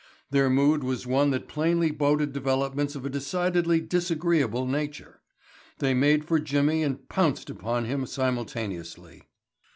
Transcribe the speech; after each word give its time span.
Their 0.31 0.49
mood 0.49 0.83
was 0.83 1.05
one 1.05 1.29
that 1.29 1.47
plainly 1.47 1.91
boded 1.91 2.33
developments 2.33 2.95
of 2.95 3.05
a 3.05 3.09
decidedly 3.11 3.79
disagreeable 3.79 4.65
nature. 4.65 5.21
They 5.77 5.93
made 5.93 6.25
for 6.25 6.39
Jimmy 6.39 6.81
and 6.81 7.07
pounced 7.07 7.51
upon 7.51 7.85
him 7.85 8.07
simultaneously. 8.07 9.21